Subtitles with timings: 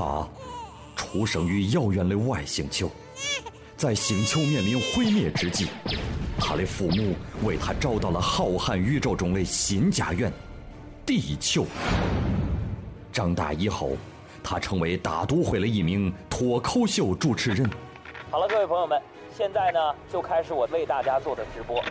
[0.00, 0.26] 他
[0.96, 2.90] 出生于遥远的外星球，
[3.76, 5.66] 在星球面临毁灭之际，
[6.38, 10.32] 他的父母为他找到了浩瀚宇宙中的新家园——
[11.04, 11.66] 地球。
[13.12, 13.90] 长大以后，
[14.42, 17.68] 他成为大都会的一名脱口秀主持人。
[18.30, 18.98] 好了，各位朋友们，
[19.36, 19.78] 现在呢
[20.10, 21.84] 就开始我为大家做的直播。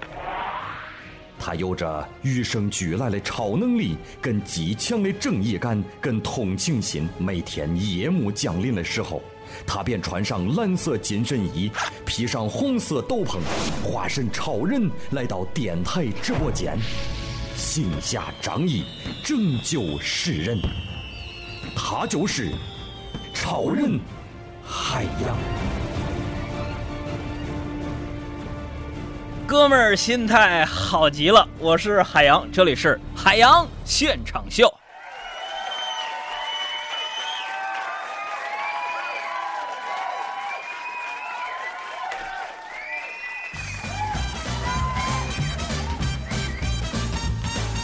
[1.40, 7.08] 他有着与生俱来的超能力，跟极强的正义感，跟同情心。
[7.18, 9.24] 每天夜幕降临的时候，
[9.66, 11.72] 他便穿上蓝色紧身衣，
[12.06, 13.40] 披上红色斗篷，
[13.84, 16.78] 化身超人来到电台直播间，
[17.56, 18.84] 行侠仗义，
[19.24, 20.60] 拯救世人。
[21.76, 22.52] 他就是
[23.34, 23.98] 超人
[24.62, 25.79] 海洋。
[29.50, 34.72] 哥们儿心态好极了，我是海洋，这里是海洋现场秀。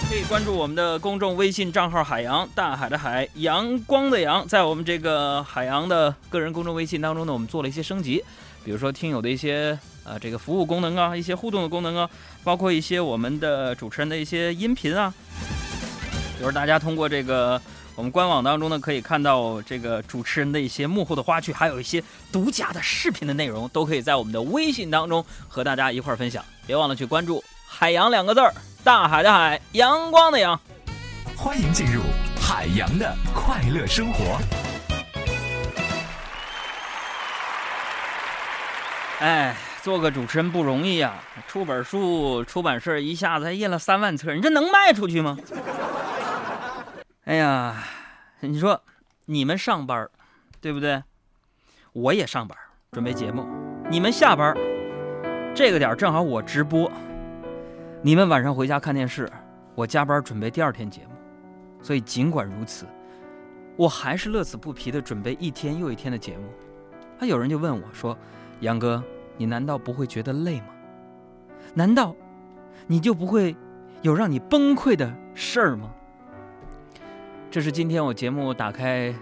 [0.07, 8.23] 可以关注我们的公众微信账号“海洋大海的海阳光的阳”，在我们这个海洋的个人公众微信当中呢，我们做了一些升级，
[8.65, 12.09] 比如说听友的一些呃这个服务功能啊，一些互动的功能啊，
[12.43, 15.13] 包括一些我们的主持人的一些音频啊，
[16.39, 17.61] 比如大家通过这个
[17.95, 26.43] 我们官网当中呢，可以看到这个主持人的一些幕后的花絮，还有一些独家的视频的内容，都可以在我们的微信当中和大家一块儿分享。
[26.65, 28.51] 别忘了去关注“海洋”两个字儿，
[28.83, 30.59] 大海的海，阳光的阳。
[31.37, 32.01] 欢迎进入
[32.41, 34.64] 海洋的快乐生活。
[39.19, 41.13] 哎，做个主持人不容易呀、
[41.47, 45.37] 出本书，出版社一下子还印了三万册，你这能卖出去吗？
[47.23, 47.81] 哎呀，
[48.41, 48.83] 你说
[49.25, 50.09] 你们上班，
[50.59, 51.01] 对不对？
[51.93, 52.57] 我也上班，
[52.91, 53.47] 准备节目。
[53.89, 54.53] 你们下班，
[55.55, 56.91] 这个点正好我直播。
[58.01, 59.31] 你们晚上回家看电视，
[59.75, 61.11] 我加班准备第二天节目。
[61.81, 62.85] 所以尽管如此，
[63.77, 66.51] 我还是乐此不疲的准备一天又一天的节目。
[67.17, 68.17] 还有人就问我说
[68.61, 69.03] ：“杨哥，
[69.37, 70.67] 你难道不会觉得累吗？
[71.73, 72.15] 难道
[72.87, 73.55] 你就不会
[74.01, 75.91] 有让你崩溃的事儿吗？”
[77.51, 79.13] 这是今天我节目打开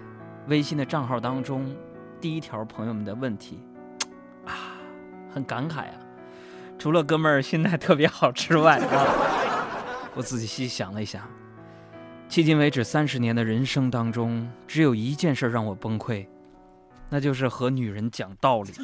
[0.47, 1.75] 微信的账号当中
[2.19, 3.59] 第一条朋友们的问题
[4.45, 4.75] 啊，
[5.31, 5.95] 很感慨啊。
[6.79, 9.07] 除了哥们儿心态特别好之外啊，
[10.15, 11.27] 我仔细想了一下，
[12.29, 16.25] 迄今为止三十年的人生当中，只有一件事让我崩溃，
[17.13, 18.71] 那就是和女人讲道理。
[18.71, 18.81] 知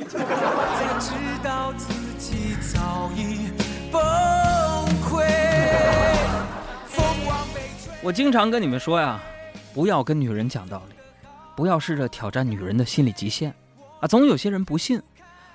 [1.44, 3.50] 道自己早已
[3.91, 4.00] 崩
[5.01, 5.25] 溃。
[8.03, 9.19] 我经常跟你们说呀，
[9.73, 10.95] 不要跟女人讲道理，
[11.56, 13.51] 不要试着挑战女人的心理极限
[14.00, 14.07] 啊！
[14.07, 15.01] 总有些人不信。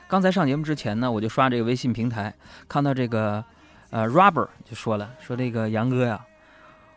[0.08, 2.34] 刚才上节目之前呢，我就刷这个微信平台，
[2.68, 3.44] 看到这个
[3.90, 6.20] 呃 Robert 就说了，说这个杨哥呀，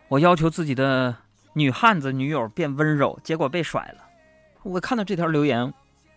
[0.08, 1.16] 我要求自己的
[1.54, 4.07] 女汉子女友变温柔，结果被甩了。
[4.68, 5.74] 我看到这条留言，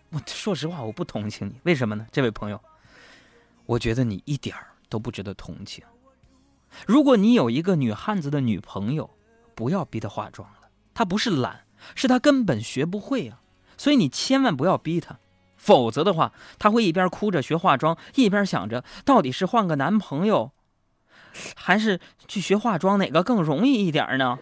[0.09, 2.05] 我说实话我不同情你，为什么呢？
[2.11, 2.59] 这位朋友，
[3.65, 5.83] 我觉得你一点儿都不值得同情。
[6.85, 9.09] 如果你有一个女汉子的女朋友，
[9.55, 11.61] 不要逼她化妆了，她不是懒，
[11.95, 13.39] 是她根本学不会啊。
[13.77, 15.17] 所以你千万不要逼她，
[15.55, 20.51] 否则的话，她会一边哭着学化妆，一边想着到底是换个男朋友，
[21.55, 24.37] 还是去学化妆，哪个更容易一点呢？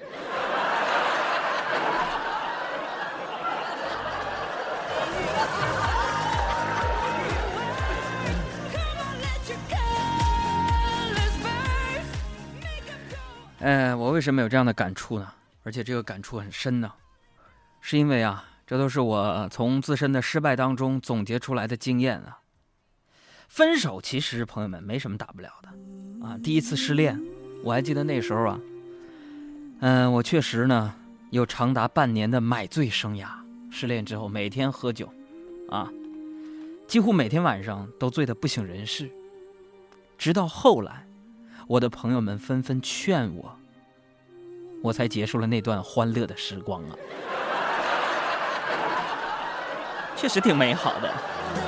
[13.60, 15.34] 呃，我为什么有这样的感触呢？
[15.64, 16.92] 而且这个感触很深呢，
[17.82, 22.40] 是因为啊，这都是我从自身的失败当中总结出来的经验啊。
[23.50, 26.38] 分手其实朋友们没什么大不了的啊。
[26.42, 27.22] 第一次失恋，
[27.64, 28.60] 我还记得那时候啊，
[29.82, 30.96] 嗯、我确实呢
[31.32, 33.28] 有长达半年的买醉生涯。
[33.72, 35.14] 失恋之后每天喝酒，
[35.70, 35.92] 啊，
[36.88, 39.12] 几乎每天晚上都醉得不省人事。
[40.18, 41.06] 直到后来，
[41.68, 43.59] 我的朋友们纷纷劝我，
[44.82, 46.96] 我才结束了那段欢乐的时光啊。
[50.16, 51.10] 确实挺美好的。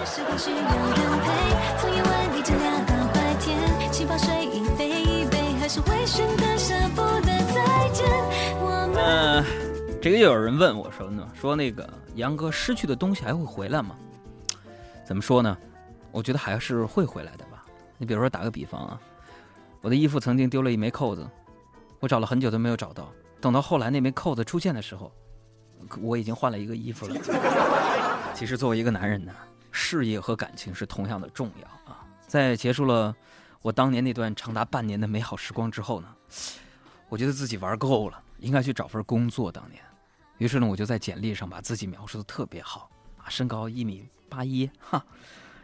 [0.05, 8.07] 时光需要人陪，从夜晚一整亮到白天，气泡水一杯一杯，还是会选择舍不得再见。
[8.59, 9.03] 我们。
[9.03, 9.45] 呃，
[10.01, 13.95] 这个又有人问我说呢，说那个杨哥失去的东西还会回来吗？
[15.05, 15.57] 怎么说呢？
[16.11, 17.63] 我觉得还是会回来的吧。
[17.97, 18.99] 你比如说打个比方啊，
[19.79, 21.25] 我的衣服曾经丢了一枚扣子，
[22.01, 23.09] 我找了很久都没有找到，
[23.39, 25.09] 等到后来那枚扣子出现的时候，
[26.01, 27.15] 我已经换了一个衣服了。
[28.35, 29.31] 其实作为一个男人呢，
[29.71, 32.03] 事业和感情是同样的重要啊。
[32.25, 33.15] 在结束了
[33.61, 36.07] 我当年那段长达半年的美好时光之后呢，
[37.07, 39.51] 我觉得自己玩够了，应该去找份工作。
[39.51, 39.79] 当年，
[40.39, 45.05] 于是呢，我就在简历上把自己描述的特别好啊，身高一米八一，哈。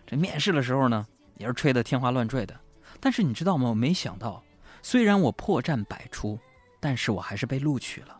[0.06, 1.07] 这面试的时候呢，
[1.38, 2.56] 也是吹得天花乱坠的。
[3.00, 3.69] 但是你知道吗？
[3.69, 4.44] 我没想到，
[4.89, 6.39] 虽然我破绽百出，
[6.80, 8.18] 但是我还是被录取了，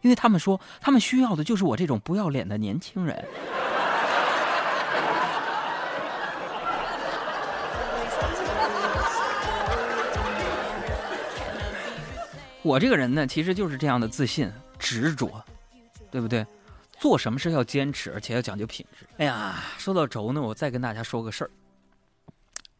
[0.00, 3.24] 因为他们说他们需要的就是我这种不要脸的年轻人。
[12.62, 14.50] 我这个人呢，其实就是这样的自信、
[14.80, 15.30] 执着，
[16.10, 16.44] 对不对？
[16.98, 19.06] 做什么事要坚持，而且要讲究品质。
[19.18, 21.50] 哎呀，说到轴呢，我再跟大家说个事儿。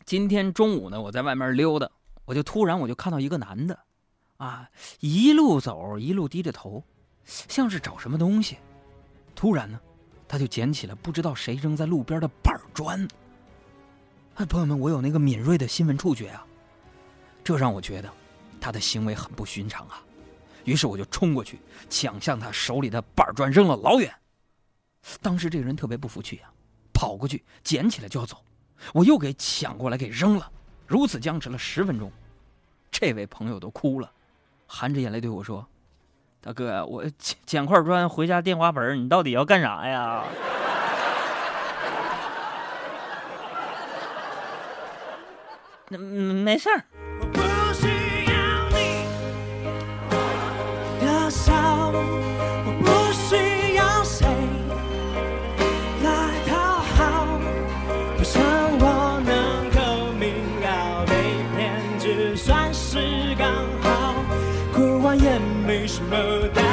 [0.04, 1.88] 今天中午呢，我在外面溜达，
[2.24, 3.78] 我就突然我就看到一个男的，
[4.36, 4.68] 啊，
[5.00, 6.84] 一路走一路低着头，
[7.24, 8.58] 像是找什么东西。
[9.34, 9.80] 突然呢，
[10.28, 13.06] 他就捡起了不知道谁扔在路边的板砖。
[14.36, 16.46] 哎，朋友们，我有那个敏锐的新闻触觉啊，
[17.42, 18.10] 这让我觉得
[18.60, 20.02] 他的行为很不寻常啊。
[20.64, 21.58] 于是我就冲过去，
[21.90, 24.14] 抢向他手里的板砖，扔了老远。
[25.20, 26.52] 当时这个人特别不服气啊，
[26.94, 28.36] 跑过去捡起来就要走，
[28.94, 30.50] 我又给抢过来给扔了。
[30.86, 32.10] 如此僵持了十分钟，
[32.90, 34.10] 这位朋友都哭了，
[34.66, 35.66] 含着眼泪对我说
[36.42, 40.24] ：“大哥，我捡捡块砖回家垫花盆，你到底要干啥呀？”
[45.88, 46.84] 那 没事儿。
[65.82, 66.71] 为什么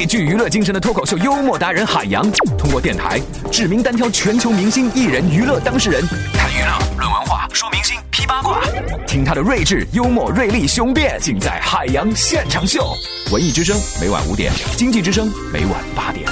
[0.00, 2.26] 最具娱乐精神的脱口秀幽默达人海洋，
[2.56, 3.20] 通过电台
[3.52, 6.00] 指名单挑全球明星、艺人、娱乐当事人，
[6.32, 8.62] 谈娱乐、论文化、说明星、批八卦，
[9.06, 12.96] 听他的睿智、幽默、锐利、雄辩，尽在海洋现场秀。
[13.30, 16.29] 文艺之声每晚五点，经济之声每晚八点。